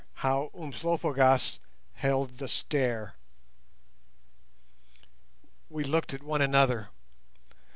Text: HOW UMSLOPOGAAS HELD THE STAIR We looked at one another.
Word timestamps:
HOW 0.25 0.49
UMSLOPOGAAS 0.55 1.59
HELD 1.93 2.39
THE 2.39 2.47
STAIR 2.47 3.13
We 5.69 5.83
looked 5.83 6.15
at 6.15 6.23
one 6.23 6.41
another. 6.41 6.89